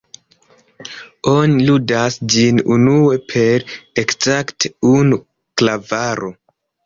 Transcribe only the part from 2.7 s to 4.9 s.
unue per ekzakte